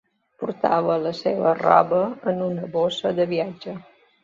Portava 0.43 0.95
la 1.03 1.11
seva 1.17 1.51
roba 1.59 2.01
en 2.33 2.43
una 2.49 2.73
bossa 2.79 3.15
de 3.21 3.31
viatge. 3.37 3.79